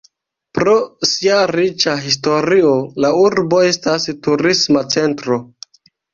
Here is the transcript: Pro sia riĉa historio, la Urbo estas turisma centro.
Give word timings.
Pro 0.59 0.71
sia 1.09 1.35
riĉa 1.55 1.93
historio, 2.05 2.73
la 3.07 3.13
Urbo 3.25 3.61
estas 3.69 4.09
turisma 4.31 4.85
centro. 4.97 5.41